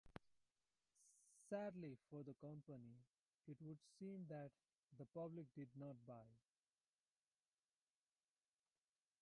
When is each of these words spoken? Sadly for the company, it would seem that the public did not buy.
Sadly 1.47 1.95
for 2.09 2.23
the 2.23 2.33
company, 2.33 2.95
it 3.47 3.57
would 3.61 3.77
seem 3.99 4.25
that 4.29 4.49
the 4.97 5.05
public 5.05 5.45
did 5.55 5.69
not 5.77 5.95
buy. 6.07 6.25